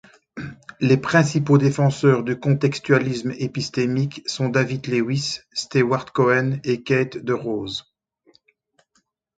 Les 0.79 0.97
principaux 0.97 1.59
défenseurs 1.59 2.23
du 2.23 2.35
contextualisme 2.39 3.33
épistémique 3.37 4.23
sont 4.25 4.49
David 4.49 4.87
Lewis, 4.87 5.41
Stewart 5.53 6.11
Cohen 6.11 6.57
et 6.63 6.81
Keith 6.81 7.19
DeRose. 7.23 7.85